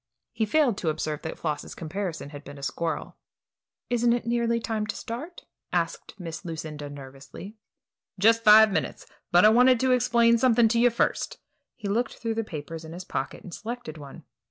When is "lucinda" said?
6.43-6.89